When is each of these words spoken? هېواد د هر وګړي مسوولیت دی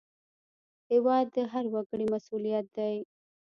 هېواد 0.91 1.25
د 1.35 1.37
هر 1.51 1.65
وګړي 1.73 2.05
مسوولیت 2.13 2.65
دی 2.77 2.95